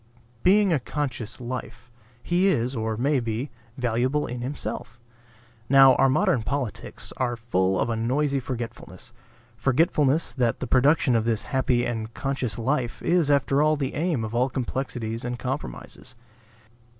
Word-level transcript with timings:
Being 0.41 0.73
a 0.73 0.79
conscious 0.79 1.39
life, 1.39 1.91
he 2.23 2.47
is, 2.47 2.75
or 2.75 2.97
may 2.97 3.19
be, 3.19 3.51
valuable 3.77 4.25
in 4.25 4.41
himself. 4.41 4.99
Now 5.69 5.93
our 5.93 6.09
modern 6.09 6.41
politics 6.41 7.13
are 7.17 7.35
full 7.35 7.79
of 7.79 7.87
a 7.87 7.95
noisy 7.95 8.39
forgetfulness; 8.39 9.13
forgetfulness 9.57 10.33
that 10.33 10.59
the 10.59 10.65
production 10.65 11.15
of 11.15 11.25
this 11.25 11.43
happy 11.43 11.85
and 11.85 12.11
conscious 12.15 12.57
life 12.57 13.03
is 13.03 13.29
after 13.29 13.61
all 13.61 13.75
the 13.75 13.93
aim 13.93 14.23
of 14.23 14.33
all 14.33 14.49
complexities 14.49 15.23
and 15.23 15.37
compromises. 15.37 16.15